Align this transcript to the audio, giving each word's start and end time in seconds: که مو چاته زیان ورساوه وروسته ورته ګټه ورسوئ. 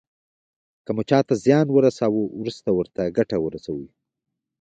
که 0.85 0.91
مو 0.95 1.01
چاته 1.09 1.33
زیان 1.43 1.67
ورساوه 1.73 2.23
وروسته 2.39 2.69
ورته 2.73 3.01
ګټه 3.17 3.37
ورسوئ. 3.41 3.87